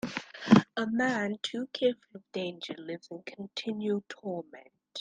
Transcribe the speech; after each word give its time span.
A 0.77 0.87
man 0.87 1.37
too 1.43 1.67
careful 1.71 2.15
of 2.15 2.31
danger 2.31 2.73
lives 2.75 3.09
in 3.11 3.21
continual 3.21 4.03
torment. 4.09 4.69